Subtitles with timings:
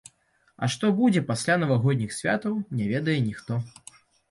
[0.63, 3.63] А што будзе пасля навагодніх святаў, не ведае ніхто.